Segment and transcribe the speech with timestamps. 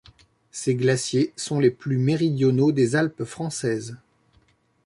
[0.49, 3.97] Ces glaciers sont les plus méridionaux des Alpes françaises.